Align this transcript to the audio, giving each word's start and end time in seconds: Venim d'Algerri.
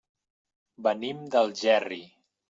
Venim 0.87 1.19
d'Algerri. 1.35 2.01